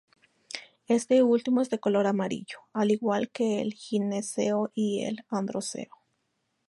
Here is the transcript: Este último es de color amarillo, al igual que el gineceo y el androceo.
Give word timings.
Este 0.87 1.21
último 1.21 1.61
es 1.61 1.69
de 1.69 1.79
color 1.79 2.07
amarillo, 2.07 2.57
al 2.73 2.89
igual 2.89 3.29
que 3.29 3.61
el 3.61 3.75
gineceo 3.75 4.71
y 4.73 5.03
el 5.03 5.19
androceo. 5.29 5.95